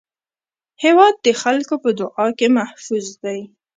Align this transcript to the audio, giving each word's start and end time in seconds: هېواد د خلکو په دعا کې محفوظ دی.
هېواد 0.83 1.15
د 1.25 1.27
خلکو 1.41 1.75
په 1.83 1.89
دعا 1.99 2.27
کې 2.37 2.47
محفوظ 2.57 3.07
دی. 3.23 3.39